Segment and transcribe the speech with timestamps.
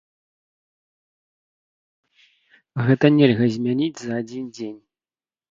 [2.89, 4.75] Гэта нельга змяніць за адзін дзень.